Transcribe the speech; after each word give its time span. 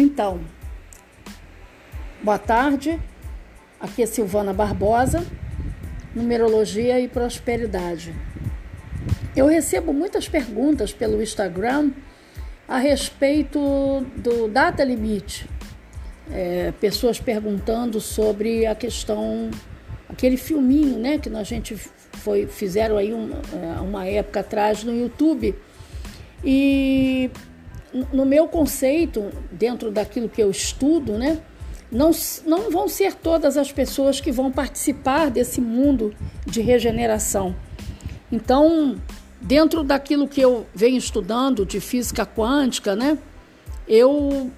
Então, 0.00 0.38
boa 2.22 2.38
tarde. 2.38 3.00
Aqui 3.80 4.00
é 4.00 4.06
Silvana 4.06 4.52
Barbosa, 4.52 5.26
Numerologia 6.14 7.00
e 7.00 7.08
Prosperidade. 7.08 8.14
Eu 9.34 9.46
recebo 9.46 9.92
muitas 9.92 10.28
perguntas 10.28 10.92
pelo 10.92 11.20
Instagram 11.20 11.90
a 12.68 12.78
respeito 12.78 13.58
do 14.14 14.46
data 14.46 14.84
limite. 14.84 15.50
É, 16.30 16.72
pessoas 16.80 17.18
perguntando 17.18 18.00
sobre 18.00 18.66
a 18.66 18.76
questão, 18.76 19.50
aquele 20.08 20.36
filminho, 20.36 20.96
né, 20.96 21.18
que 21.18 21.28
a 21.28 21.42
gente 21.42 21.74
foi 21.74 22.46
fizeram 22.46 22.96
aí 22.98 23.12
uma, 23.12 23.40
é, 23.52 23.80
uma 23.80 24.06
época 24.06 24.38
atrás 24.38 24.84
no 24.84 24.96
YouTube. 24.96 25.56
E 26.44 27.32
no 28.12 28.26
meu 28.26 28.48
conceito, 28.48 29.30
dentro 29.50 29.90
daquilo 29.90 30.28
que 30.28 30.42
eu 30.42 30.50
estudo, 30.50 31.12
né, 31.14 31.40
não, 31.90 32.10
não 32.46 32.70
vão 32.70 32.88
ser 32.88 33.14
todas 33.14 33.56
as 33.56 33.72
pessoas 33.72 34.20
que 34.20 34.30
vão 34.30 34.50
participar 34.50 35.30
desse 35.30 35.60
mundo 35.60 36.14
de 36.46 36.60
regeneração. 36.60 37.56
Então, 38.30 38.96
dentro 39.40 39.82
daquilo 39.82 40.28
que 40.28 40.40
eu 40.40 40.66
venho 40.74 40.98
estudando 40.98 41.64
de 41.64 41.80
física 41.80 42.26
quântica, 42.26 42.94
né, 42.94 43.16
eu 43.86 44.50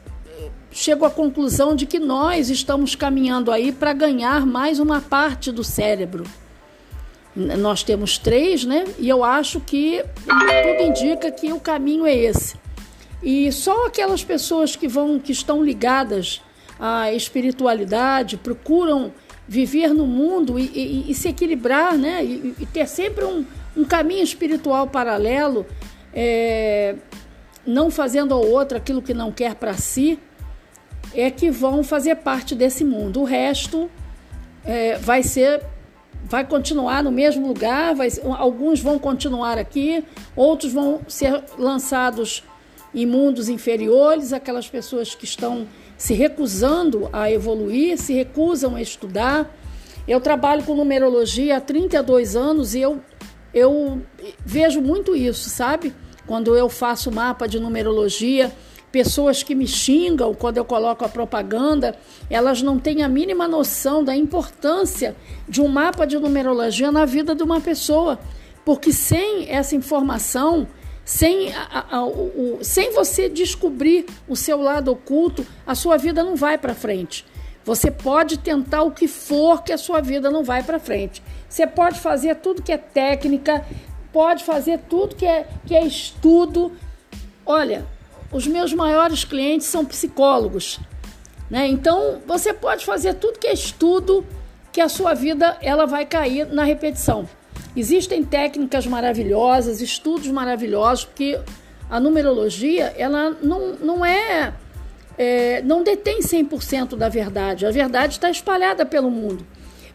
chego 0.73 1.05
à 1.05 1.11
conclusão 1.11 1.75
de 1.75 1.87
que 1.87 1.99
nós 1.99 2.51
estamos 2.51 2.95
caminhando 2.95 3.51
aí 3.51 3.73
para 3.73 3.93
ganhar 3.93 4.47
mais 4.47 4.79
uma 4.79 5.01
parte 5.01 5.51
do 5.53 5.65
cérebro. 5.65 6.25
Nós 7.35 7.83
temos 7.85 8.19
três, 8.19 8.65
né? 8.65 8.85
E 8.99 9.09
eu 9.09 9.23
acho 9.23 9.61
que 9.61 10.05
tudo 10.27 10.83
indica 10.83 11.31
que 11.31 11.53
o 11.53 11.61
caminho 11.61 12.05
é 12.05 12.15
esse. 12.15 12.57
E 13.23 13.53
só 13.53 13.87
aquelas 13.87 14.25
pessoas 14.25 14.77
que 14.77 14.89
vão, 14.89 15.19
que 15.19 15.33
estão 15.33 15.63
ligadas 15.63 16.41
à 16.79 17.13
espiritualidade, 17.13 18.37
procuram 18.37 19.13
viver 19.47 19.93
no 19.93 20.07
mundo 20.07 20.59
e, 20.59 20.71
e, 20.75 21.11
e 21.11 21.15
se 21.15 21.29
equilibrar, 21.29 21.99
né? 21.99 22.25
E, 22.25 22.55
e, 22.59 22.67
ter 22.67 22.87
sempre 22.87 23.25
um, 23.25 23.45
um 23.77 23.85
caminho 23.85 24.23
espiritual 24.23 24.87
paralelo, 24.87 25.67
é, 26.15 26.95
não 27.67 27.91
fazendo 27.91 28.33
ao 28.33 28.47
outro 28.47 28.79
aquilo 28.79 29.03
que 29.03 29.13
não 29.13 29.31
quer 29.31 29.55
para 29.57 29.75
si, 29.75 30.19
é 31.15 31.31
que 31.31 31.51
vão 31.51 31.83
fazer 31.83 32.17
parte 32.17 32.55
desse 32.55 32.85
mundo. 32.85 33.21
O 33.21 33.25
resto 33.25 33.91
é, 34.65 34.97
vai 34.99 35.23
ser 35.23 35.63
vai 36.25 36.45
continuar 36.45 37.03
no 37.03 37.11
mesmo 37.11 37.49
lugar, 37.49 37.95
vai, 37.95 38.09
alguns 38.39 38.81
vão 38.81 38.99
continuar 38.99 39.59
aqui, 39.59 40.05
outros 40.37 40.73
vão 40.73 41.01
ser 41.09 41.43
lançados 41.59 42.45
em 42.95 43.07
mundos 43.07 43.49
inferiores, 43.49 44.33
aquelas 44.33 44.69
pessoas 44.69 45.15
que 45.15 45.25
estão 45.25 45.67
se 45.97 46.15
recusando 46.15 47.09
a 47.13 47.31
evoluir, 47.31 47.99
se 47.99 48.13
recusam 48.13 48.75
a 48.75 48.83
estudar. 48.83 49.55
Eu 50.09 50.21
trabalho 50.21 50.65
com 50.65 50.75
numerologia 50.75 51.57
há 51.57 51.61
32 51.61 52.35
anos 52.35 52.75
e 52.75 52.81
eu, 52.81 53.01
eu 53.55 54.01
vejo 54.45 54.81
muito 54.81 55.15
isso, 55.15 55.49
sabe? 55.51 55.95
Quando 56.27 56.57
eu 56.57 56.69
faço 56.69 57.13
mapa 57.13 57.47
de 57.47 57.61
numerologia, 57.61 58.53
pessoas 58.91 59.43
que 59.43 59.55
me 59.55 59.67
xingam 59.67 60.35
quando 60.35 60.57
eu 60.57 60.65
coloco 60.65 61.05
a 61.05 61.09
propaganda, 61.09 61.95
elas 62.29 62.63
não 62.63 62.79
têm 62.79 63.03
a 63.03 63.09
mínima 63.09 63.47
noção 63.47 64.03
da 64.03 64.17
importância 64.17 65.15
de 65.49 65.61
um 65.61 65.69
mapa 65.69 66.07
de 66.07 66.19
numerologia 66.19 66.91
na 66.91 67.05
vida 67.05 67.35
de 67.35 67.43
uma 67.43 67.61
pessoa, 67.61 68.19
porque 68.65 68.93
sem 68.93 69.49
essa 69.49 69.77
informação 69.77 70.67
sem, 71.11 71.53
a, 71.53 71.87
a, 71.91 72.05
o, 72.05 72.61
sem 72.63 72.93
você 72.93 73.29
descobrir 73.29 74.07
o 74.29 74.37
seu 74.37 74.63
lado 74.63 74.93
oculto, 74.93 75.45
a 75.67 75.75
sua 75.75 75.97
vida 75.97 76.23
não 76.23 76.37
vai 76.37 76.57
para 76.57 76.73
frente. 76.73 77.27
Você 77.65 77.91
pode 77.91 78.39
tentar 78.39 78.85
o 78.85 78.93
que 78.93 79.09
for 79.09 79.65
que 79.65 79.73
a 79.73 79.77
sua 79.77 80.01
vida 80.01 80.31
não 80.31 80.45
vai 80.45 80.63
para 80.63 80.79
frente. 80.79 81.21
Você 81.49 81.67
pode 81.67 81.99
fazer 81.99 82.37
tudo 82.37 82.63
que 82.63 82.71
é 82.71 82.79
técnica, 82.79 83.67
pode 84.13 84.45
fazer 84.45 84.79
tudo 84.89 85.17
que 85.17 85.27
é, 85.27 85.49
que 85.67 85.75
é 85.75 85.85
estudo. 85.85 86.71
Olha, 87.45 87.85
os 88.31 88.47
meus 88.47 88.73
maiores 88.73 89.25
clientes 89.25 89.67
são 89.67 89.85
psicólogos, 89.85 90.79
né? 91.51 91.67
Então 91.67 92.23
você 92.25 92.55
pode 92.55 92.87
fazer 92.87 93.15
tudo 93.15 93.41
que 93.41 93.49
é 93.49 93.53
estudo, 93.53 94.25
que 94.71 94.81
a 94.81 94.89
sua 94.89 95.13
vida 95.15 95.59
ela 95.61 95.87
vai 95.87 96.07
cair 96.07 96.47
na 96.47 96.63
repetição. 96.63 97.29
Existem 97.77 98.25
técnicas 98.25 98.87
maravilhosas, 98.87 99.81
estudos 99.81 100.29
maravilhosos, 100.29 101.05
porque 101.05 101.41
a 101.89 102.01
numerologia 102.01 102.95
ela 102.97 103.37
não, 103.43 103.75
não 103.77 104.05
é, 104.05 104.53
é 105.17 105.63
não 105.63 105.83
detém 105.83 106.21
100% 106.21 106.97
da 106.97 107.09
verdade. 107.09 107.67
A 107.67 107.71
verdade 107.71 108.15
está 108.15 108.31
espalhada 108.31 108.85
pelo 108.85 109.11
mundo. 109.11 109.47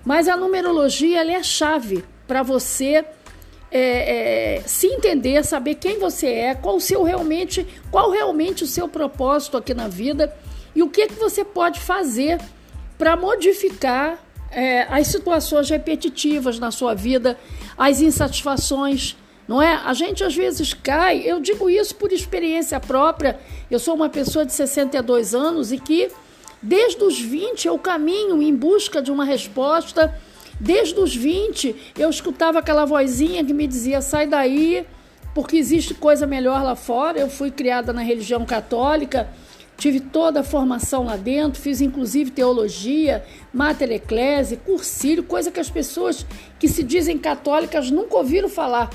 Mas 0.04 0.28
a 0.28 0.38
numerologia 0.38 1.20
ela 1.20 1.32
é 1.32 1.36
a 1.36 1.44
chave 1.44 2.04
para 2.28 2.44
você 2.44 3.04
é, 3.72 4.58
é, 4.58 4.62
se 4.66 4.88
entender, 4.88 5.44
saber 5.44 5.76
quem 5.76 6.00
você 6.00 6.28
é, 6.28 6.56
qual 6.56 6.78
o 6.78 6.82
seu 6.82 7.04
realmente, 7.04 7.68
qual 7.92 8.12
realmente 8.12 8.64
o 8.64 8.68
seu 8.68 8.88
propósito 8.88 9.58
aqui 9.58 9.74
na 9.74 9.88
vida 9.88 10.34
e 10.74 10.82
o 10.82 10.90
que, 10.90 11.08
que 11.08 11.16
você 11.16 11.44
pode 11.44 11.80
fazer 11.80 12.40
para 12.98 13.18
modificar 13.18 14.25
é, 14.56 14.88
as 14.90 15.08
situações 15.08 15.70
repetitivas 15.70 16.58
na 16.58 16.72
sua 16.72 16.96
vida, 16.96 17.38
as 17.78 18.00
insatisfações, 18.00 19.18
não 19.46 19.62
é? 19.62 19.74
A 19.86 19.94
gente 19.94 20.24
às 20.24 20.34
vezes 20.34 20.74
cai, 20.74 21.22
eu 21.26 21.42
digo 21.42 21.70
isso 21.70 21.94
por 21.96 22.14
experiência 22.14 22.80
própria. 22.80 23.38
Eu 23.70 23.78
sou 23.80 23.94
uma 23.94 24.08
pessoa 24.08 24.46
de 24.46 24.54
62 24.54 25.36
anos 25.36 25.74
e 25.74 25.78
que 25.78 26.10
desde 26.62 27.04
os 27.04 27.20
20 27.20 27.68
eu 27.68 27.78
caminho 27.78 28.42
em 28.42 28.56
busca 28.56 29.02
de 29.02 29.12
uma 29.12 29.26
resposta. 29.26 30.18
Desde 30.58 30.98
os 30.98 31.14
20 31.14 31.94
eu 31.98 32.10
escutava 32.10 32.60
aquela 32.60 32.86
vozinha 32.86 33.44
que 33.44 33.54
me 33.54 33.68
dizia: 33.68 34.02
sai 34.02 34.26
daí, 34.26 34.88
porque 35.34 35.58
existe 35.58 35.94
coisa 35.94 36.26
melhor 36.26 36.64
lá 36.64 36.78
fora. 36.78 37.20
Eu 37.20 37.30
fui 37.30 37.52
criada 37.52 37.92
na 37.92 38.02
religião 38.02 38.46
católica 38.46 39.28
Tive 39.78 40.00
toda 40.00 40.40
a 40.40 40.44
formação 40.44 41.04
lá 41.04 41.18
dentro, 41.18 41.62
fiz 41.62 41.82
inclusive 41.82 42.32
teologia, 42.32 43.24
mater 43.54 43.92
eclese, 43.92 44.58
cursílio, 44.58 45.24
coisa 45.24 45.52
que 45.52 45.60
as 45.60 45.70
pessoas 45.70 46.26
que 46.58 46.68
se 46.68 46.82
dizem 46.82 47.18
católicas 47.18 47.92
nunca 47.92 48.16
ouviram 48.16 48.48
falar. 48.48 48.90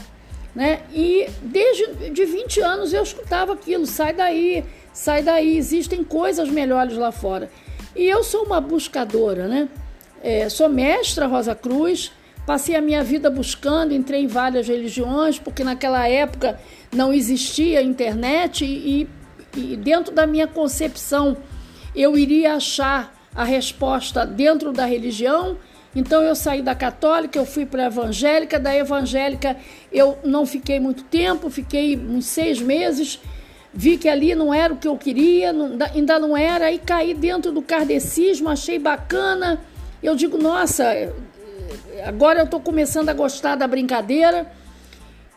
Né? 0.54 0.80
E 0.92 1.28
desde 1.42 2.10
de 2.10 2.24
20 2.24 2.60
anos 2.60 2.92
eu 2.92 3.02
escutava 3.02 3.52
aquilo, 3.52 3.86
sai 3.86 4.12
daí, 4.12 4.64
sai 4.92 5.22
daí, 5.22 5.56
existem 5.56 6.02
coisas 6.02 6.48
melhores 6.48 6.96
lá 6.96 7.12
fora. 7.12 7.50
E 7.94 8.08
eu 8.08 8.24
sou 8.24 8.44
uma 8.44 8.60
buscadora, 8.60 9.46
né? 9.46 9.68
É, 10.22 10.48
sou 10.48 10.68
mestra 10.68 11.26
Rosa 11.26 11.54
Cruz, 11.54 12.12
passei 12.46 12.74
a 12.74 12.80
minha 12.80 13.02
vida 13.02 13.30
buscando, 13.30 13.94
entrei 13.94 14.22
em 14.22 14.26
várias 14.26 14.66
religiões, 14.68 15.38
porque 15.38 15.64
naquela 15.64 16.06
época 16.08 16.58
não 16.92 17.12
existia 17.12 17.82
internet 17.82 18.64
e, 18.64 19.02
e 19.02 19.08
e 19.56 19.76
dentro 19.76 20.14
da 20.14 20.26
minha 20.26 20.46
concepção 20.46 21.36
eu 21.94 22.16
iria 22.16 22.54
achar 22.54 23.14
a 23.34 23.44
resposta 23.44 24.24
dentro 24.24 24.72
da 24.72 24.84
religião. 24.84 25.56
Então 25.94 26.22
eu 26.22 26.36
saí 26.36 26.62
da 26.62 26.74
católica, 26.74 27.38
eu 27.38 27.44
fui 27.44 27.66
para 27.66 27.84
a 27.84 27.86
evangélica, 27.86 28.60
da 28.60 28.74
evangélica 28.76 29.56
eu 29.92 30.18
não 30.22 30.46
fiquei 30.46 30.78
muito 30.78 31.02
tempo, 31.04 31.50
fiquei 31.50 31.96
uns 31.96 32.26
seis 32.26 32.60
meses, 32.60 33.20
vi 33.74 33.96
que 33.96 34.08
ali 34.08 34.34
não 34.34 34.54
era 34.54 34.72
o 34.72 34.76
que 34.76 34.86
eu 34.86 34.96
queria, 34.96 35.52
não, 35.52 35.76
ainda 35.92 36.18
não 36.18 36.36
era, 36.36 36.70
e 36.70 36.78
caí 36.78 37.12
dentro 37.12 37.50
do 37.50 37.60
kardecismo, 37.60 38.48
achei 38.48 38.78
bacana. 38.78 39.60
Eu 40.00 40.14
digo, 40.14 40.38
nossa, 40.38 40.84
agora 42.06 42.40
eu 42.40 42.44
estou 42.44 42.60
começando 42.60 43.08
a 43.08 43.12
gostar 43.12 43.56
da 43.56 43.66
brincadeira. 43.66 44.50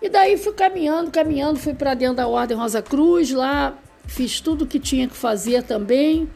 E 0.01 0.09
daí 0.09 0.37
fui 0.37 0.53
caminhando, 0.53 1.09
caminhando, 1.09 1.57
fui 1.57 1.73
para 1.73 1.93
dentro 1.93 2.17
da 2.17 2.27
Ordem 2.27 2.57
Rosa 2.57 2.81
Cruz, 2.81 3.31
lá 3.31 3.73
fiz 4.07 4.39
tudo 4.39 4.63
o 4.63 4.67
que 4.67 4.79
tinha 4.79 5.07
que 5.07 5.15
fazer 5.15 5.63
também. 5.63 6.29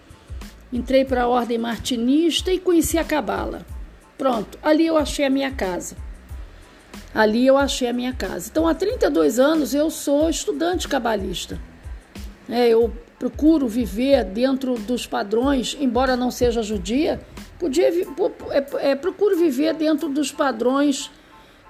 Entrei 0.72 1.06
para 1.06 1.24
a 1.24 1.28
ordem 1.28 1.58
martinista 1.58 2.52
e 2.52 2.60
conheci 2.60 2.98
a 2.98 3.04
cabala. 3.04 3.66
Pronto, 4.18 4.58
ali 4.62 4.86
eu 4.86 4.98
achei 4.98 5.26
a 5.26 5.30
minha 5.30 5.52
casa. 5.52 5.96
Ali 7.14 7.48
eu 7.48 7.58
achei 7.58 7.88
a 7.88 7.94
minha 7.94 8.14
casa. 8.14 8.50
Então, 8.52 8.68
há 8.68 8.76
32 8.76 9.40
anos 9.40 9.74
eu 9.74 9.90
sou 9.90 10.30
estudante 10.30 10.88
cabalista. 10.88 11.60
É, 12.50 12.68
eu 12.70 12.94
procuro 13.18 13.68
viver 13.68 14.24
dentro 14.24 14.76
dos 14.76 15.06
padrões, 15.06 15.76
embora 15.80 16.16
não 16.16 16.30
seja 16.30 16.62
judia, 16.62 17.20
podia, 17.60 17.88
é, 17.90 18.92
é, 18.92 18.96
procuro 18.96 19.38
viver 19.38 19.74
dentro 19.74 20.10
dos 20.10 20.32
padrões 20.32 21.10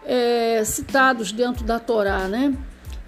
é, 0.06 0.64
citados 0.66 1.32
dentro 1.32 1.64
da 1.64 1.80
Torá, 1.80 2.28
né? 2.28 2.54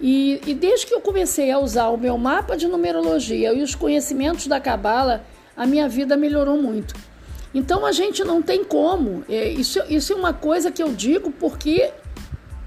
E, 0.00 0.40
e, 0.46 0.54
desde 0.54 0.86
que 0.86 0.94
eu 0.94 1.00
comecei 1.00 1.50
a 1.50 1.58
usar 1.58 1.88
o 1.88 1.98
meu 1.98 2.16
mapa 2.16 2.56
de 2.56 2.66
numerologia 2.66 3.52
e 3.52 3.62
os 3.62 3.74
conhecimentos 3.74 4.46
da 4.46 4.58
Cabala, 4.58 5.24
a 5.54 5.66
minha 5.66 5.88
vida 5.88 6.16
melhorou 6.16 6.60
muito. 6.60 6.94
Então 7.52 7.84
a 7.84 7.92
gente 7.92 8.24
não 8.24 8.40
tem 8.40 8.64
como. 8.64 9.24
É, 9.28 9.48
isso, 9.48 9.80
isso 9.90 10.12
é 10.12 10.16
uma 10.16 10.32
coisa 10.32 10.70
que 10.70 10.82
eu 10.82 10.92
digo 10.92 11.30
porque 11.32 11.90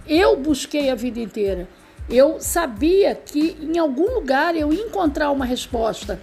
eu 0.08 0.38
busquei 0.38 0.92
a 0.92 0.96
vida 0.96 1.20
inteira. 1.20 1.68
Eu 2.10 2.40
sabia 2.40 3.16
que 3.16 3.58
em 3.62 3.80
algum 3.80 4.14
lugar 4.14 4.56
eu 4.56 4.72
ia 4.74 4.84
encontrar 4.84 5.32
uma 5.32 5.46
resposta. 5.46 6.20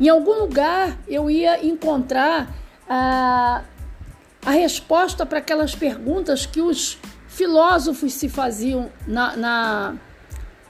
Em 0.00 0.08
algum 0.08 0.40
lugar 0.40 0.98
eu 1.08 1.30
ia 1.30 1.64
encontrar 1.64 2.52
a, 2.88 3.62
a 4.44 4.50
resposta 4.50 5.24
para 5.24 5.38
aquelas 5.38 5.74
perguntas 5.74 6.44
que 6.44 6.60
os 6.60 6.98
filósofos 7.28 8.12
se 8.12 8.28
faziam 8.28 8.90
na, 9.06 9.36
na, 9.36 9.94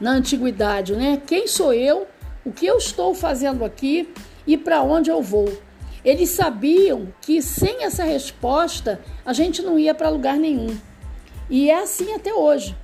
na 0.03 0.11
antiguidade, 0.11 0.97
né? 0.97 1.23
Quem 1.25 1.47
sou 1.47 1.73
eu? 1.73 2.09
O 2.45 2.51
que 2.51 2.67
eu 2.67 2.77
estou 2.77 3.15
fazendo 3.15 3.65
aqui 3.65 4.13
e 4.45 4.59
para 4.59 4.83
onde 4.83 5.09
eu 5.09 5.23
vou? 5.23 5.51
Eles 6.05 6.31
sabiam 6.31 7.15
que 7.21 7.41
sem 7.41 7.85
essa 7.85 8.03
resposta 8.03 9.01
a 9.25 9.33
gente 9.33 9.63
não 9.63 9.79
ia 9.79 9.95
para 9.95 10.09
lugar 10.09 10.37
nenhum. 10.37 10.77
E 11.49 11.71
é 11.71 11.81
assim 11.81 12.13
até 12.15 12.35
hoje. 12.35 12.77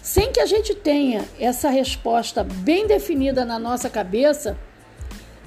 Sem 0.00 0.30
que 0.30 0.38
a 0.38 0.46
gente 0.46 0.72
tenha 0.72 1.24
essa 1.38 1.68
resposta 1.68 2.44
bem 2.44 2.86
definida 2.86 3.44
na 3.44 3.58
nossa 3.58 3.90
cabeça, 3.90 4.56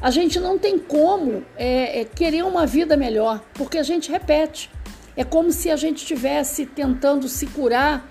a 0.01 0.11
gente 0.11 0.37
não 0.37 0.57
tem 0.57 0.77
como 0.77 1.45
é, 1.55 2.01
é, 2.01 2.05
querer 2.05 2.43
uma 2.43 2.65
vida 2.65 2.97
melhor, 2.97 3.41
porque 3.53 3.77
a 3.77 3.83
gente 3.83 4.11
repete. 4.11 4.69
É 5.15 5.23
como 5.23 5.49
se 5.53 5.71
a 5.71 5.77
gente 5.77 5.99
estivesse 5.99 6.65
tentando 6.65 7.29
se 7.29 7.47
curar 7.47 8.05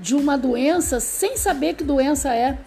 de 0.00 0.14
uma 0.14 0.36
doença 0.36 1.00
sem 1.00 1.36
saber 1.36 1.74
que 1.74 1.84
doença 1.84 2.34
é. 2.34 2.58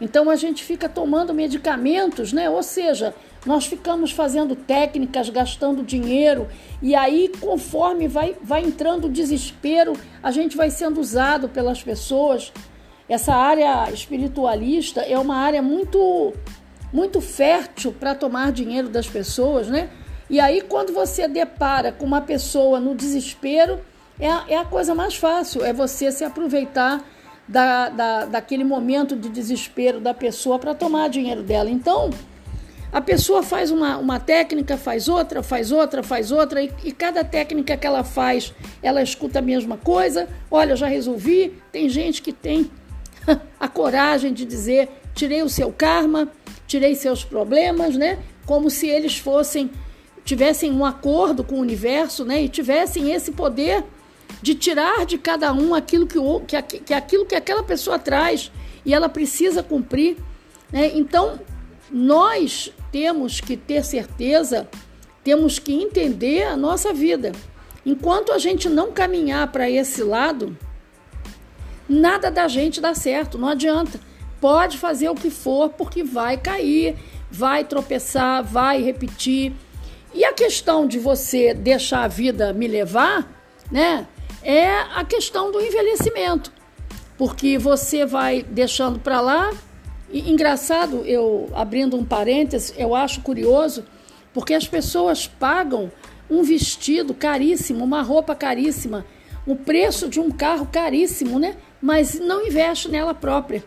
Então 0.00 0.30
a 0.30 0.36
gente 0.36 0.62
fica 0.62 0.88
tomando 0.88 1.34
medicamentos, 1.34 2.32
né? 2.32 2.48
Ou 2.48 2.62
seja, 2.62 3.14
nós 3.44 3.66
ficamos 3.66 4.12
fazendo 4.12 4.54
técnicas, 4.54 5.28
gastando 5.28 5.82
dinheiro, 5.82 6.48
e 6.82 6.94
aí, 6.94 7.32
conforme 7.40 8.06
vai, 8.06 8.36
vai 8.42 8.62
entrando 8.62 9.06
o 9.06 9.10
desespero, 9.10 9.94
a 10.22 10.30
gente 10.30 10.56
vai 10.56 10.70
sendo 10.70 11.00
usado 11.00 11.48
pelas 11.48 11.82
pessoas. 11.82 12.52
Essa 13.08 13.34
área 13.34 13.90
espiritualista 13.90 15.00
é 15.00 15.18
uma 15.18 15.36
área 15.36 15.62
muito, 15.62 16.32
muito 16.92 17.20
fértil 17.20 17.92
para 17.92 18.14
tomar 18.14 18.52
dinheiro 18.52 18.88
das 18.88 19.08
pessoas, 19.08 19.68
né? 19.68 19.88
E 20.30 20.38
aí, 20.38 20.60
quando 20.60 20.92
você 20.92 21.26
depara 21.26 21.90
com 21.90 22.04
uma 22.04 22.20
pessoa 22.20 22.78
no 22.78 22.94
desespero, 22.94 23.80
é 24.20 24.28
a, 24.30 24.44
é 24.48 24.56
a 24.56 24.64
coisa 24.64 24.94
mais 24.94 25.14
fácil, 25.14 25.64
é 25.64 25.72
você 25.72 26.10
se 26.10 26.24
aproveitar 26.24 27.04
da, 27.46 27.88
da, 27.88 28.24
daquele 28.26 28.64
momento 28.64 29.16
de 29.16 29.28
desespero 29.28 30.00
da 30.00 30.12
pessoa 30.12 30.58
para 30.58 30.74
tomar 30.74 31.08
dinheiro 31.08 31.42
dela. 31.42 31.70
Então, 31.70 32.10
a 32.92 33.00
pessoa 33.00 33.42
faz 33.42 33.70
uma, 33.70 33.96
uma 33.96 34.20
técnica, 34.20 34.76
faz 34.76 35.08
outra, 35.08 35.42
faz 35.42 35.72
outra, 35.72 36.02
faz 36.02 36.32
outra, 36.32 36.62
e, 36.62 36.70
e 36.84 36.92
cada 36.92 37.24
técnica 37.24 37.76
que 37.76 37.86
ela 37.86 38.04
faz, 38.04 38.52
ela 38.82 39.02
escuta 39.02 39.38
a 39.38 39.42
mesma 39.42 39.76
coisa. 39.76 40.28
Olha, 40.50 40.76
já 40.76 40.86
resolvi. 40.86 41.54
Tem 41.70 41.88
gente 41.88 42.20
que 42.20 42.32
tem 42.32 42.70
a 43.58 43.68
coragem 43.68 44.32
de 44.32 44.44
dizer: 44.44 44.88
tirei 45.14 45.42
o 45.42 45.48
seu 45.48 45.72
karma, 45.72 46.28
tirei 46.66 46.94
seus 46.94 47.24
problemas, 47.24 47.96
né? 47.96 48.18
Como 48.46 48.70
se 48.70 48.88
eles 48.88 49.18
fossem, 49.18 49.70
tivessem 50.24 50.72
um 50.72 50.84
acordo 50.84 51.44
com 51.44 51.56
o 51.56 51.60
universo, 51.60 52.24
né? 52.24 52.42
E 52.42 52.48
tivessem 52.48 53.12
esse 53.12 53.32
poder 53.32 53.84
de 54.40 54.54
tirar 54.54 55.04
de 55.04 55.18
cada 55.18 55.52
um 55.52 55.74
aquilo 55.74 56.06
que, 56.06 56.18
o, 56.18 56.40
que, 56.40 56.60
que 56.62 56.94
aquilo 56.94 57.26
que 57.26 57.34
aquela 57.34 57.62
pessoa 57.62 57.98
traz 57.98 58.50
e 58.84 58.94
ela 58.94 59.08
precisa 59.08 59.62
cumprir. 59.62 60.16
Né? 60.72 60.92
Então, 60.94 61.40
nós 61.90 62.72
temos 62.92 63.40
que 63.40 63.56
ter 63.56 63.84
certeza, 63.84 64.68
temos 65.24 65.58
que 65.58 65.72
entender 65.72 66.44
a 66.44 66.56
nossa 66.56 66.92
vida. 66.92 67.32
Enquanto 67.84 68.32
a 68.32 68.38
gente 68.38 68.68
não 68.68 68.92
caminhar 68.92 69.50
para 69.50 69.70
esse 69.70 70.02
lado, 70.02 70.56
nada 71.88 72.30
da 72.30 72.46
gente 72.48 72.80
dá 72.80 72.94
certo, 72.94 73.38
não 73.38 73.48
adianta. 73.48 74.00
Pode 74.40 74.78
fazer 74.78 75.08
o 75.08 75.14
que 75.14 75.30
for, 75.30 75.70
porque 75.70 76.04
vai 76.04 76.36
cair, 76.36 76.96
vai 77.30 77.64
tropeçar, 77.64 78.44
vai 78.44 78.82
repetir. 78.82 79.52
E 80.14 80.24
a 80.24 80.32
questão 80.32 80.86
de 80.86 80.98
você 80.98 81.52
deixar 81.52 82.04
a 82.04 82.08
vida 82.08 82.52
me 82.52 82.68
levar, 82.68 83.26
né, 83.70 84.06
é 84.48 84.80
a 84.94 85.04
questão 85.04 85.52
do 85.52 85.60
envelhecimento. 85.60 86.50
Porque 87.18 87.58
você 87.58 88.06
vai 88.06 88.42
deixando 88.42 88.98
para 88.98 89.20
lá, 89.20 89.52
e, 90.10 90.30
engraçado, 90.30 91.04
eu 91.04 91.50
abrindo 91.54 91.98
um 91.98 92.04
parênteses, 92.04 92.72
eu 92.78 92.94
acho 92.94 93.20
curioso, 93.20 93.84
porque 94.32 94.54
as 94.54 94.66
pessoas 94.66 95.26
pagam 95.26 95.92
um 96.30 96.42
vestido 96.42 97.12
caríssimo, 97.12 97.84
uma 97.84 98.00
roupa 98.00 98.34
caríssima, 98.34 99.04
o 99.46 99.54
preço 99.54 100.08
de 100.08 100.18
um 100.18 100.30
carro 100.30 100.66
caríssimo, 100.66 101.38
né? 101.38 101.56
Mas 101.80 102.18
não 102.18 102.46
investe 102.46 102.88
nela 102.88 103.12
própria. 103.12 103.62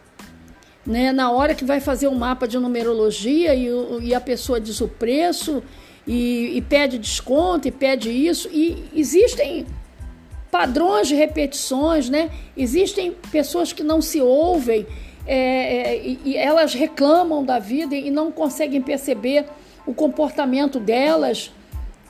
Né? 0.84 1.12
Na 1.12 1.30
hora 1.32 1.54
que 1.54 1.64
vai 1.64 1.80
fazer 1.80 2.08
um 2.08 2.16
mapa 2.16 2.48
de 2.48 2.58
numerologia 2.58 3.54
e, 3.54 3.68
e 4.02 4.16
a 4.16 4.22
pessoa 4.22 4.60
diz 4.60 4.82
o 4.82 4.88
preço 4.88 5.62
e, 6.08 6.58
e 6.58 6.62
pede 6.64 6.98
desconto 6.98 7.68
e 7.68 7.72
pede 7.72 8.10
isso, 8.10 8.50
e 8.52 8.84
existem 8.96 9.68
padrões 10.52 11.08
de 11.08 11.16
repetições, 11.16 12.10
né? 12.10 12.30
Existem 12.56 13.16
pessoas 13.32 13.72
que 13.72 13.82
não 13.82 14.02
se 14.02 14.22
ouvem 14.22 14.86
é, 15.26 15.36
é, 15.36 16.18
e, 16.26 16.36
elas 16.36 16.74
reclamam 16.74 17.44
da 17.44 17.58
vida 17.58 17.96
e 17.96 18.12
não 18.12 18.32
conseguem 18.32 18.82
perceber 18.82 19.46
o 19.88 19.94
comportamento 19.94 20.80
delas. 20.80 21.52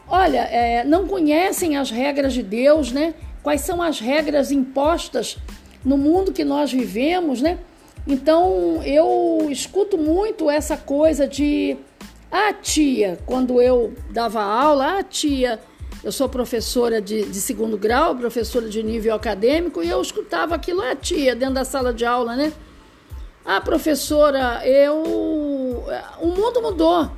Olha, 0.08 0.40
é, 0.40 0.84
não 0.84 1.08
conhecem 1.08 1.78
as 1.78 1.92
regras 1.92 2.34
de 2.34 2.42
Deus, 2.42 2.92
né? 2.92 3.14
Quais 3.44 3.62
são 3.62 3.82
as 3.82 4.00
regras 4.00 4.52
impostas 4.52 5.38
no 5.86 5.98
mundo 5.98 6.34
que 6.34 6.44
nós 6.44 6.72
vivemos, 6.72 7.42
né? 7.42 7.60
Então 8.08 8.82
eu 8.84 9.48
escuto 9.52 9.98
muito 9.98 10.50
essa 10.50 10.76
coisa 10.76 11.28
de 11.28 11.78
ah, 12.32 12.54
tia, 12.54 13.20
quando 13.26 13.62
eu 13.62 13.94
dava 14.10 14.42
aula, 14.42 15.00
ah, 15.00 15.04
tia, 15.04 15.60
eu 16.03 16.12
sou 16.12 16.27
professora 16.27 17.00
de, 17.00 17.24
de 17.24 17.39
segundo 17.39 17.77
grau, 17.77 18.15
professora 18.15 18.68
de 18.68 18.81
nível 18.81 19.13
acadêmico, 19.13 19.83
e 19.83 19.89
eu 19.89 20.01
escutava 20.01 20.56
aquilo, 20.56 20.81
ah, 20.81 20.95
tia, 20.95 21.36
dentro 21.36 21.56
da 21.56 21.65
sala 21.65 21.94
de 21.94 22.06
aula, 22.06 22.36
né? 22.36 22.51
Ah, 23.45 23.62
professora, 23.62 24.65
eu. 24.68 24.95
O 26.19 26.27
mundo 26.27 26.62
mudou. 26.62 27.12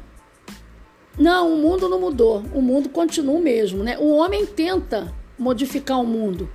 Não, 1.18 1.53
o 1.53 1.57
mundo 1.57 1.88
não 1.88 2.00
mudou. 2.00 2.44
O 2.53 2.62
mundo 2.62 2.89
continua 2.89 3.35
o 3.35 3.41
mesmo, 3.41 3.83
né? 3.83 3.97
O 4.00 4.15
homem 4.15 4.45
tenta 4.45 5.13
modificar 5.38 6.00
o 6.00 6.06
mundo, 6.06 6.50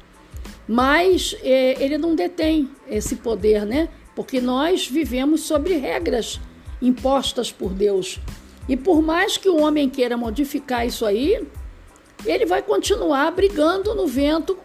mas 0.66 1.36
é, 1.42 1.82
ele 1.82 1.98
não 1.98 2.14
detém 2.14 2.70
esse 2.88 3.16
poder, 3.16 3.64
né? 3.64 3.88
Porque 4.14 4.40
nós 4.40 4.88
vivemos 4.88 5.42
sobre 5.42 5.76
regras 5.76 6.40
impostas 6.80 7.52
por 7.52 7.72
Deus. 7.72 8.20
E 8.68 8.76
por 8.76 9.00
mais 9.00 9.36
que 9.36 9.48
o 9.48 9.60
homem 9.60 9.88
queira 9.88 10.16
modificar 10.16 10.86
isso 10.86 11.06
aí, 11.06 11.46
ele 12.24 12.46
vai 12.46 12.62
continuar 12.62 13.30
brigando 13.30 13.94
no 13.94 14.06
vento, 14.06 14.58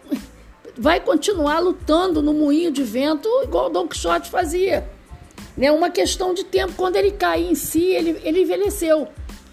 vai 0.76 1.00
continuar 1.00 1.60
lutando 1.60 2.22
no 2.22 2.32
moinho 2.32 2.70
de 2.70 2.82
vento, 2.82 3.28
igual 3.42 3.70
Don 3.70 3.86
Quixote 3.86 4.30
fazia. 4.30 4.88
Né? 5.56 5.70
Uma 5.70 5.90
questão 5.90 6.34
de 6.34 6.44
tempo. 6.44 6.74
Quando 6.76 6.96
ele 6.96 7.12
cair 7.12 7.50
em 7.50 7.54
si, 7.54 7.82
ele, 7.82 8.20
ele 8.24 8.42
envelheceu. 8.42 9.08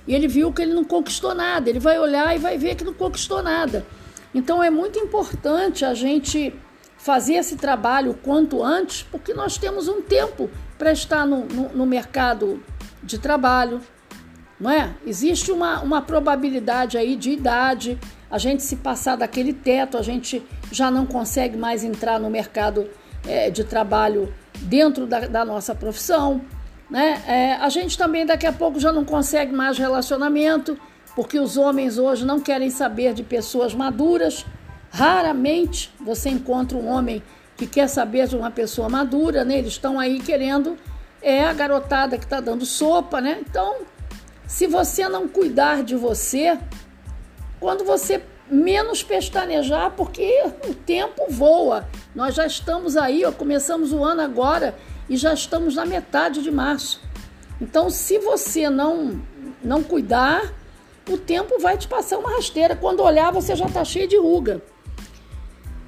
E 0.08 0.16
ele 0.16 0.28
viu 0.28 0.52
que 0.52 0.62
ele 0.62 0.74
não 0.74 0.84
conquistou 0.84 1.36
nada. 1.36 1.70
Ele 1.70 1.80
vai 1.80 2.00
olhar 2.00 2.36
e 2.36 2.40
vai 2.40 2.58
ver 2.58 2.76
que 2.76 2.84
não 2.84 2.94
conquistou 2.94 3.44
nada. 3.44 3.86
Então 4.34 4.64
é 4.64 4.70
muito 4.70 4.98
importante 4.98 5.86
a 5.86 5.94
gente 5.94 6.54
fazer 6.98 7.34
esse 7.34 7.56
trabalho 7.56 8.18
quanto 8.22 8.64
antes, 8.64 9.04
porque 9.04 9.34
nós 9.34 9.58
temos 9.58 9.88
um 9.88 10.02
tempo 10.02 10.50
para 10.78 10.92
estar 10.92 11.26
no, 11.26 11.46
no, 11.46 11.70
no, 11.70 11.86
mercado 11.86 12.64
de 13.04 13.18
trabalho, 13.18 13.82
não 14.62 14.70
é? 14.70 14.94
Existe 15.08 15.52
uma, 15.52 15.82
uma 15.82 16.04
probabilidade 16.04 16.96
aí 16.96 17.16
de 17.16 17.32
idade, 17.32 17.98
a 18.30 18.38
gente 18.38 18.62
se 18.62 18.76
passar 18.76 19.18
daquele 19.18 19.54
teto, 19.54 19.98
a 19.98 20.04
gente 20.04 20.42
já 20.72 20.92
não 20.92 21.04
consegue 21.04 21.58
mais 21.58 21.84
entrar 21.84 22.20
no 22.20 22.30
mercado 22.30 22.88
é, 23.28 23.50
de 23.50 23.64
trabalho 23.64 24.32
dentro 24.62 25.08
da, 25.08 25.22
da 25.22 25.44
nossa 25.44 25.74
profissão. 25.74 26.42
Né? 26.92 27.24
É, 27.28 27.54
a 27.56 27.70
gente 27.70 27.98
também 27.98 28.24
daqui 28.24 28.46
a 28.46 28.54
pouco 28.54 28.80
já 28.80 28.92
não 28.92 29.04
consegue 29.04 29.52
mais 29.52 29.80
relacionamento, 29.80 30.78
porque 31.16 31.40
os 31.40 31.58
homens 31.58 31.98
hoje 31.98 32.24
não 32.24 32.40
querem 32.40 32.70
saber 32.70 33.16
de 33.16 33.24
pessoas 33.24 33.74
maduras. 33.74 34.46
Raramente 34.92 35.92
você 36.00 36.30
encontra 36.30 36.78
um 36.78 36.88
homem 36.88 37.24
que 37.58 37.66
quer 37.66 37.88
saber 37.88 38.28
de 38.28 38.36
uma 38.36 38.52
pessoa 38.52 38.88
madura, 38.88 39.44
né? 39.44 39.58
Eles 39.58 39.74
estão 39.74 40.00
aí 40.00 40.20
querendo 40.20 40.78
é 41.22 41.44
a 41.44 41.54
garotada 41.54 42.18
que 42.18 42.24
está 42.24 42.40
dando 42.40 42.66
sopa, 42.66 43.22
né? 43.22 43.42
Então, 43.48 43.82
se 44.52 44.68
você 44.68 45.08
não 45.08 45.30
cuidar 45.30 45.82
de 45.82 45.96
você, 45.96 46.60
quando 47.58 47.86
você 47.86 48.22
menos 48.50 49.02
pestanejar, 49.02 49.92
porque 49.92 50.44
o 50.68 50.74
tempo 50.74 51.26
voa. 51.30 51.88
Nós 52.14 52.36
já 52.36 52.46
estamos 52.46 52.98
aí, 52.98 53.24
ó, 53.24 53.32
começamos 53.32 53.94
o 53.94 54.04
ano 54.04 54.22
agora 54.22 54.76
e 55.08 55.16
já 55.16 55.34
estamos 55.34 55.76
na 55.76 55.86
metade 55.86 56.44
de 56.44 56.52
março. 56.52 57.02
Então, 57.62 57.90
se 57.90 58.20
você 58.20 58.70
não 58.70 59.22
não 59.64 59.82
cuidar, 59.82 60.54
o 61.10 61.18
tempo 61.18 61.58
vai 61.58 61.78
te 61.78 61.88
passar 61.88 62.18
uma 62.18 62.32
rasteira. 62.36 62.76
Quando 62.76 63.02
olhar, 63.04 63.32
você 63.32 63.56
já 63.56 63.68
está 63.68 63.86
cheio 63.86 64.08
de 64.08 64.18
ruga. 64.18 64.62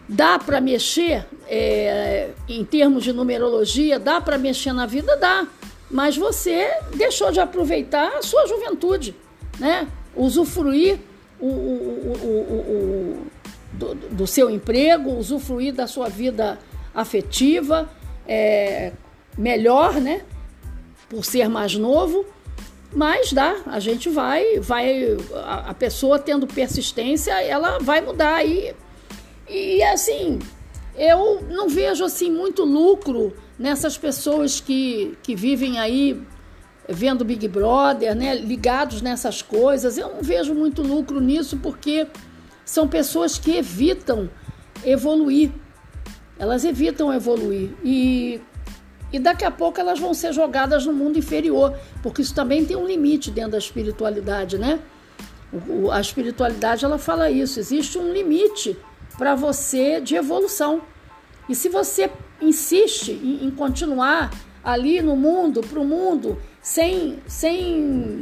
Dá 0.08 0.40
para 0.40 0.62
mexer 0.62 1.28
é, 1.50 2.30
em 2.48 2.64
termos 2.64 3.04
de 3.04 3.12
numerologia? 3.12 4.00
Dá 4.00 4.22
para 4.22 4.38
mexer 4.38 4.72
na 4.72 4.86
vida? 4.86 5.18
Dá. 5.18 5.46
Mas 5.94 6.18
você 6.18 6.72
deixou 6.96 7.32
de 7.32 7.40
aproveitar 7.40 8.18
a 8.18 8.24
sua 8.24 8.48
juventude, 8.48 9.16
né? 9.60 9.88
Usufruir 10.16 10.98
o, 11.40 11.46
o, 11.46 12.14
o, 12.24 13.28
do, 13.72 13.94
do, 13.94 14.28
seu 14.28 14.50
emprego, 14.50 15.12
usufruir 15.12 15.72
da 15.72 15.86
sua 15.86 16.10
vida 16.10 16.58
afetiva 16.96 17.88
é, 18.28 18.92
melhor, 19.38 20.02
né? 20.02 20.24
Por 21.08 21.24
ser 21.24 21.48
mais 21.48 21.76
novo, 21.76 22.26
mas 22.92 23.32
dá, 23.32 23.58
a 23.68 23.80
gente 23.80 24.10
vai, 24.10 24.60
vai, 24.60 25.16
a, 25.46 25.70
a 25.70 25.74
pessoa 25.76 26.18
tendo 26.18 26.48
persistência, 26.48 27.40
ela 27.40 27.78
vai 27.78 28.02
mudar 28.02 28.44
e, 28.44 28.74
e 29.48 29.84
assim, 29.84 30.40
eu 30.98 31.44
não 31.52 31.70
vejo 31.70 32.04
assim 32.04 32.32
muito 32.32 32.64
lucro 32.64 33.32
nessas 33.58 33.98
pessoas 33.98 34.60
que, 34.60 35.18
que 35.24 35.36
vivem 35.36 35.80
aí 35.80 36.22
vendo 36.88 37.24
Big 37.24 37.48
Brother, 37.48 38.16
né, 38.16 38.36
ligados 38.36 39.02
nessas 39.02 39.42
coisas. 39.42 39.98
Eu 39.98 40.10
não 40.10 40.22
vejo 40.22 40.54
muito 40.54 40.82
lucro 40.82 41.20
nisso 41.20 41.58
porque 41.58 42.08
são 42.66 42.88
pessoas 42.88 43.38
que 43.38 43.58
evitam 43.58 44.30
evoluir. 44.84 45.52
Elas 46.38 46.66
evitam 46.66 47.14
evoluir 47.14 47.72
e 47.84 48.42
e 49.14 49.20
daqui 49.20 49.46
a 49.46 49.52
pouco 49.52 49.80
elas 49.80 50.00
vão 50.00 50.12
ser 50.12 50.34
jogadas 50.34 50.88
no 50.88 50.92
mundo 50.92 51.20
inferior, 51.20 51.78
porque 52.02 52.24
isso 52.24 52.34
também 52.34 52.66
tem 52.66 52.76
um 52.76 52.88
limite 52.88 53.30
dentro 53.30 53.52
da 53.52 53.60
espiritualidade, 53.60 54.58
né? 54.58 54.80
A 55.92 56.02
espiritualidade 56.02 56.84
ela 56.84 56.98
fala 56.98 57.30
isso, 57.30 57.60
existe 57.60 58.00
um 58.00 58.12
limite 58.12 58.76
para 59.16 59.36
você 59.36 60.02
de 60.02 60.16
evolução. 60.16 60.82
E 61.48 61.56
se 61.56 61.70
você 61.70 62.10
insiste 62.42 63.12
em, 63.12 63.46
em 63.46 63.52
continuar 63.52 64.32
ali 64.64 65.02
no 65.02 65.16
mundo, 65.16 65.62
para 65.62 65.80
o 65.80 65.86
mundo, 65.86 66.42
sem, 66.62 67.22
sem 67.28 68.22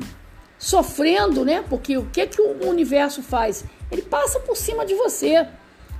sofrendo, 0.57 1.45
né? 1.45 1.63
Porque 1.69 1.97
o 1.97 2.05
que, 2.05 2.25
que 2.27 2.41
o 2.41 2.67
universo 2.67 3.21
faz? 3.21 3.63
Ele 3.91 4.01
passa 4.01 4.39
por 4.39 4.57
cima 4.57 4.85
de 4.85 4.95
você. 4.95 5.47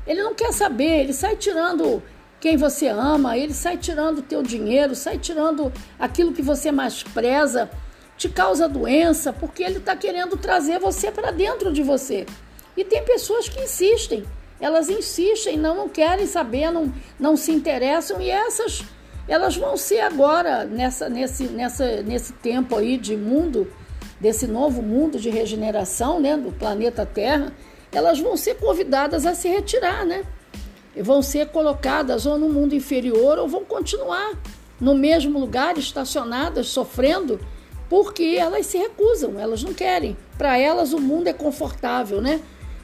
Ele 0.07 0.23
não 0.23 0.33
quer 0.33 0.51
saber, 0.51 1.01
ele 1.01 1.13
sai 1.13 1.35
tirando 1.35 2.01
quem 2.39 2.57
você 2.57 2.87
ama, 2.87 3.37
ele 3.37 3.53
sai 3.53 3.77
tirando 3.77 4.17
o 4.17 4.23
teu 4.23 4.41
dinheiro, 4.41 4.95
sai 4.95 5.19
tirando 5.19 5.71
aquilo 5.99 6.33
que 6.33 6.41
você 6.41 6.71
mais 6.71 7.03
preza, 7.03 7.69
te 8.17 8.27
causa 8.27 8.67
doença, 8.67 9.31
porque 9.31 9.63
ele 9.63 9.77
está 9.77 9.95
querendo 9.95 10.35
trazer 10.37 10.79
você 10.79 11.11
para 11.11 11.29
dentro 11.29 11.71
de 11.71 11.83
você. 11.83 12.25
E 12.75 12.83
tem 12.83 13.03
pessoas 13.03 13.47
que 13.47 13.61
insistem, 13.61 14.25
elas 14.61 14.89
insistem, 14.89 15.57
não, 15.57 15.89
querem 15.89 16.27
saber, 16.27 16.71
não, 16.71 16.93
não 17.19 17.35
se 17.35 17.51
interessam, 17.51 18.21
e 18.21 18.29
essas 18.29 18.83
elas 19.27 19.55
vão 19.57 19.75
ser 19.75 20.01
agora, 20.01 20.65
nessa, 20.65 21.09
nesse, 21.09 21.45
nessa, 21.45 22.01
nesse 22.01 22.33
tempo 22.33 22.75
aí 22.75 22.97
de 22.97 23.17
mundo, 23.17 23.67
desse 24.19 24.45
novo 24.45 24.81
mundo 24.81 25.19
de 25.19 25.29
regeneração 25.29 26.19
né, 26.19 26.37
do 26.37 26.51
planeta 26.51 27.05
Terra, 27.05 27.51
elas 27.91 28.19
vão 28.19 28.37
ser 28.37 28.55
convidadas 28.55 29.25
a 29.25 29.33
se 29.33 29.49
retirar, 29.49 30.05
né? 30.05 30.23
vão 30.95 31.21
ser 31.21 31.47
colocadas 31.47 32.25
ou 32.25 32.37
no 32.37 32.49
mundo 32.49 32.75
inferior 32.75 33.39
ou 33.39 33.47
vão 33.47 33.63
continuar 33.63 34.33
no 34.79 34.95
mesmo 34.95 35.39
lugar, 35.39 35.77
estacionadas, 35.77 36.67
sofrendo, 36.67 37.39
porque 37.87 38.35
elas 38.37 38.65
se 38.65 38.77
recusam, 38.77 39.39
elas 39.39 39.63
não 39.63 39.73
querem. 39.73 40.17
Para 40.37 40.57
elas, 40.57 40.91
o 40.91 40.99
mundo 40.99 41.27
é 41.27 41.33
confortável, 41.33 42.19
né? 42.19 42.41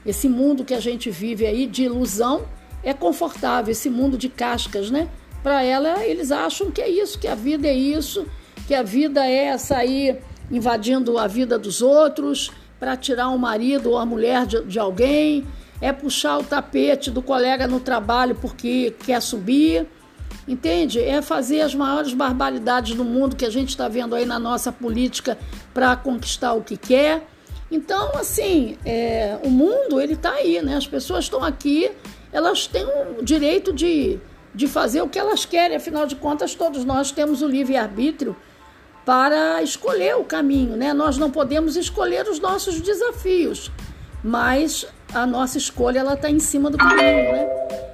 Esse 0.08 0.30
mundo 0.30 0.64
que 0.64 0.74
a 0.74 0.80
gente 0.80 1.12
vive 1.12 1.46
aí 1.46 1.68
de 1.68 1.84
ilusão 1.84 2.46
é 2.82 2.94
confortável, 2.94 3.72
esse 3.72 3.90
mundo 3.90 4.18
de 4.18 4.30
cascas, 4.30 4.90
né? 4.90 5.10
Para 5.44 5.62
ela, 5.62 6.06
eles 6.06 6.32
acham 6.32 6.72
que 6.72 6.82
é 6.82 6.90
isso, 6.90 7.20
que 7.20 7.28
a 7.28 7.36
vida 7.36 7.68
é 7.68 7.76
isso, 7.76 8.26
que 8.66 8.74
a 8.74 8.82
vida 8.82 9.26
é 9.26 9.58
sair 9.58 10.20
invadindo 10.50 11.18
a 11.18 11.28
vida 11.28 11.60
dos 11.60 11.82
outros 11.82 12.52
para 12.80 12.96
tirar 12.96 13.28
o 13.30 13.38
marido 13.38 13.92
ou 13.92 13.98
a 13.98 14.06
mulher 14.06 14.46
de, 14.46 14.64
de 14.64 14.80
alguém, 14.80 15.46
é 15.82 15.92
puxar 15.92 16.38
o 16.38 16.44
tapete 16.44 17.12
do 17.12 17.22
colega 17.22 17.68
no 17.68 17.80
trabalho 17.80 18.36
porque 18.36 18.96
quer 19.06 19.22
subir, 19.22 19.86
entende? 20.48 21.02
É 21.02 21.22
fazer 21.22 21.62
as 21.62 21.76
maiores 21.76 22.14
barbaridades 22.14 22.96
do 22.96 23.04
mundo 23.04 23.36
que 23.36 23.46
a 23.46 23.50
gente 23.50 23.70
está 23.70 23.88
vendo 23.90 24.16
aí 24.16 24.26
na 24.26 24.40
nossa 24.40 24.72
política 24.72 25.38
para 25.74 25.96
conquistar 25.98 26.54
o 26.54 26.64
que 26.64 26.78
quer. 26.78 27.28
Então, 27.70 28.12
assim, 28.16 28.78
é, 28.86 29.38
o 29.44 29.50
mundo 29.50 30.00
ele 30.00 30.14
está 30.14 30.32
aí, 30.32 30.62
né? 30.62 30.76
As 30.76 30.88
pessoas 30.88 31.26
estão 31.26 31.44
aqui, 31.44 31.92
elas 32.32 32.66
têm 32.66 32.86
o 33.20 33.24
direito 33.24 33.74
de, 33.74 34.20
de 34.56 34.68
fazer 34.68 35.02
o 35.02 35.10
que 35.10 35.20
elas 35.20 35.46
querem. 35.46 35.76
Afinal 35.76 36.06
de 36.06 36.16
contas, 36.16 36.56
todos 36.56 36.86
nós 36.86 37.12
temos 37.12 37.42
o 37.42 37.48
livre 37.48 37.76
arbítrio 37.76 38.36
para 39.06 39.62
escolher 39.62 40.16
o 40.16 40.24
caminho, 40.24 40.76
né? 40.76 40.94
Nós 40.94 41.18
não 41.18 41.30
podemos 41.30 41.76
escolher 41.76 42.28
os 42.28 42.40
nossos 42.40 42.82
desafios, 42.82 43.72
mas 44.24 44.86
a 45.14 45.26
nossa 45.26 45.58
escolha 45.58 46.00
ela 46.00 46.14
está 46.14 46.30
em 46.30 46.40
cima 46.40 46.70
do 46.70 46.78
caminho, 46.78 47.32
né? 47.32 47.48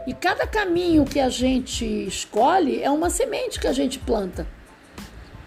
E 0.05 0.13
cada 0.13 0.45
caminho 0.45 1.05
que 1.05 1.19
a 1.19 1.29
gente 1.29 1.85
escolhe 1.85 2.81
é 2.81 2.89
uma 2.89 3.09
semente 3.09 3.59
que 3.59 3.67
a 3.67 3.73
gente 3.73 3.99
planta. 3.99 4.45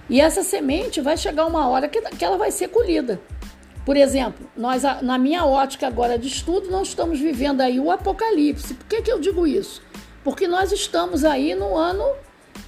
E 0.09 0.21
essa 0.21 0.43
semente 0.43 1.01
vai 1.01 1.17
chegar 1.17 1.47
uma 1.47 1.69
hora 1.69 1.89
que, 1.89 2.01
que 2.01 2.25
ela 2.25 2.39
vai 2.39 2.51
ser 2.51 2.69
colhida. 2.69 3.21
Por 3.87 3.97
exemplo, 3.97 4.47
nós, 4.57 4.83
na 5.01 5.17
minha 5.17 5.47
ótica 5.47 5.87
agora 5.87 6.19
de 6.19 6.27
estudo, 6.27 6.69
nós 6.69 6.89
estamos 6.89 7.21
vivendo 7.21 7.61
aí 7.61 7.81
o 7.81 7.91
apocalipse. 7.91 8.75
Por 8.75 8.87
que, 8.87 9.01
que 9.01 9.13
eu 9.13 9.21
digo 9.21 9.47
isso? 9.47 9.81
Porque 10.25 10.49
nós 10.49 10.73
estamos 10.73 11.25
aí 11.25 11.55
no 11.55 11.77
ano, 11.77 12.05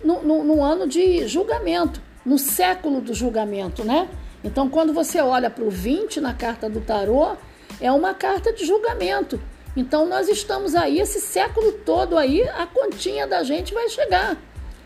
no, 0.03 0.23
no, 0.23 0.45
no 0.45 0.65
ano 0.65 0.87
de 0.87 1.27
julgamento, 1.27 2.01
no 2.25 2.39
século 2.39 3.01
do 3.01 3.13
julgamento, 3.13 3.85
né? 3.85 4.09
Então, 4.45 4.71
quando 4.71 4.93
você 4.93 5.21
olha 5.21 5.51
para 5.51 5.65
o 5.65 5.71
20 5.71 6.21
na 6.21 6.33
carta 6.33 6.71
do 6.71 6.81
tarô, 6.81 7.37
é 7.81 7.91
uma 7.91 8.15
carta 8.15 8.53
de 8.53 8.65
julgamento. 8.65 9.41
Então 9.77 10.07
nós 10.07 10.29
estamos 10.29 10.75
aí 10.75 10.99
esse 10.99 11.21
século 11.21 11.73
todo 11.73 12.17
aí, 12.17 12.43
a 12.49 12.67
continha 12.67 13.27
da 13.27 13.43
gente 13.43 13.73
vai 13.73 13.89
chegar, 13.89 14.37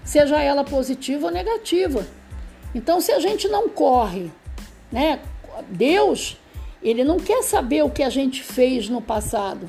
seja 0.05 0.41
ela 0.41 0.65
positiva 0.65 1.27
ou 1.27 1.33
negativa. 1.33 2.07
Então 2.75 3.01
se 3.01 3.13
a 3.13 3.19
gente 3.19 3.49
não 3.49 3.69
corre, 3.69 4.31
né? 4.91 5.21
Deus, 5.69 6.37
ele 6.83 7.05
não 7.05 7.19
quer 7.19 7.43
saber 7.43 7.83
o 7.83 7.91
que 7.91 8.03
a 8.03 8.11
gente 8.11 8.43
fez 8.43 8.89
no 8.89 9.01
passado. 9.01 9.69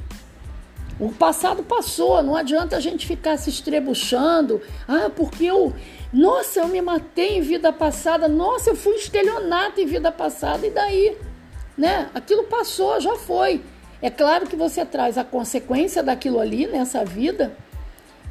O 1.00 1.12
passado 1.12 1.64
passou, 1.64 2.22
não 2.22 2.36
adianta 2.36 2.78
a 2.78 2.80
gente 2.80 3.08
ficar 3.08 3.38
se 3.38 3.50
estrebuchando. 3.50 4.62
Ah, 4.88 5.10
porque 5.14 5.46
eu, 5.46 5.74
nossa, 6.12 6.60
eu 6.60 6.68
me 6.68 6.82
matei 6.82 7.38
em 7.38 7.42
vida 7.42 7.74
passada, 7.74 8.28
nossa, 8.28 8.70
eu 8.70 8.76
fui 8.76 8.96
estelionato 8.96 9.82
em 9.82 9.86
vida 9.86 10.12
passada, 10.12 10.66
e 10.66 10.70
daí? 10.70 11.18
né? 11.78 12.10
Aquilo 12.14 12.44
passou, 12.44 13.00
já 13.00 13.16
foi. 13.16 13.62
É 14.02 14.10
claro 14.10 14.48
que 14.48 14.56
você 14.56 14.86
traz 14.86 15.18
a 15.18 15.24
consequência 15.24 16.04
daquilo 16.04 16.40
ali 16.40 16.68
nessa 16.68 17.06
vida, 17.06 17.56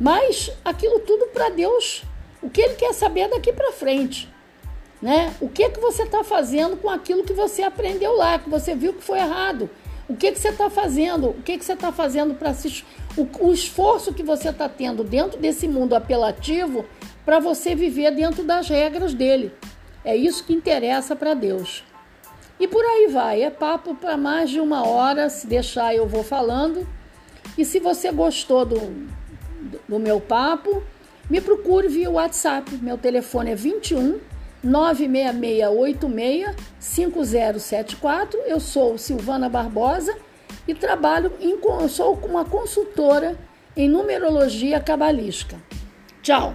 mas 0.01 0.51
aquilo 0.65 1.01
tudo 1.01 1.27
para 1.29 1.49
Deus, 1.49 2.05
o 2.43 2.51
que 2.51 2.61
Ele 2.61 2.75
quer 2.75 2.93
saber 2.93 3.23
é 3.23 3.29
daqui 3.29 3.53
para 3.53 3.73
frente, 3.73 4.32
né? 5.03 5.35
O 5.41 5.49
que 5.49 5.69
que 5.69 5.81
você 5.81 6.05
está 6.05 6.23
fazendo 6.23 6.77
com 6.77 6.89
aquilo 6.89 7.25
que 7.25 7.33
você 7.33 7.63
aprendeu 7.63 8.17
lá, 8.17 8.39
que 8.39 8.49
você 8.49 8.73
viu 8.75 8.93
que 8.93 9.03
foi 9.03 9.19
errado? 9.19 9.69
O 10.09 10.17
que 10.17 10.31
que 10.31 10.39
você 10.39 10.51
está 10.51 10.71
fazendo? 10.71 11.31
O 11.31 11.43
que 11.43 11.59
que 11.59 11.65
você 11.65 11.73
está 11.73 11.91
fazendo 11.91 12.35
para 12.35 12.55
se 12.55 12.85
o, 13.17 13.27
o 13.41 13.53
esforço 13.53 14.15
que 14.15 14.23
você 14.23 14.51
está 14.51 14.69
tendo 14.69 15.03
dentro 15.03 15.41
desse 15.41 15.67
mundo 15.67 15.97
apelativo 15.97 16.85
para 17.25 17.41
você 17.41 17.75
viver 17.75 18.13
dentro 18.13 18.45
das 18.45 18.69
regras 18.69 19.13
dele? 19.13 19.53
É 20.05 20.15
isso 20.15 20.45
que 20.45 20.53
interessa 20.53 21.17
para 21.17 21.35
Deus. 21.35 21.83
E 22.61 22.69
por 22.69 22.85
aí 22.85 23.09
vai, 23.09 23.43
é 23.43 23.51
papo 23.51 23.95
para 23.95 24.17
mais 24.17 24.51
de 24.51 24.61
uma 24.61 24.87
hora, 24.87 25.29
se 25.29 25.47
deixar 25.47 25.95
eu 25.95 26.07
vou 26.07 26.23
falando. 26.23 26.87
E 27.59 27.65
se 27.65 27.81
você 27.81 28.13
gostou 28.13 28.65
do, 28.65 29.09
do 29.89 29.99
meu 29.99 30.21
papo, 30.21 30.83
me 31.29 31.41
procure 31.41 31.89
via 31.89 32.11
WhatsApp. 32.11 32.71
Meu 32.77 32.97
telefone 32.97 33.51
é 33.53 33.55
21 33.55 34.32
96686 34.63 36.57
5074. 36.79 38.41
Eu 38.47 38.61
sou 38.61 38.97
Silvana 38.97 39.49
Barbosa 39.49 40.17
e 40.67 40.75
trabalho 40.75 41.33
em 41.41 41.59
sou 41.89 42.15
uma 42.23 42.45
consultora 42.45 43.37
em 43.77 43.89
numerologia 43.89 44.79
cabalística. 44.81 45.57
Tchau. 46.23 46.55